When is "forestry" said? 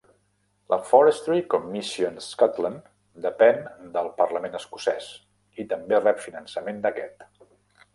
0.91-1.43